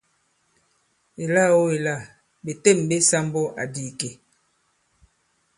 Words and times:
Èlâ-o 1.23 1.61
èla! 1.75 1.95
Ɓè 2.43 2.51
têm 2.63 2.79
ɓe 2.87 2.95
sāmbu 3.09 3.41
àdì 3.61 3.81
ìkè. 3.89 4.09